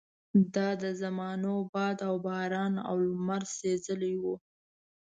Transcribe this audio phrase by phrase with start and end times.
[0.55, 4.35] دا د زمانو باد او باران او لمر سېزلي وو.